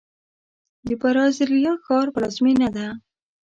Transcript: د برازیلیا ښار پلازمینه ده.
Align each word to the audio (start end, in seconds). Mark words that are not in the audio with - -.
د 0.85 0.87
برازیلیا 1.01 1.73
ښار 1.85 2.07
پلازمینه 2.15 2.67
ده. 2.75 2.87